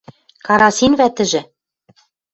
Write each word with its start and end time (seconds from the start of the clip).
—Карасин 0.45 0.93
вӓтӹжӹ 0.99 1.41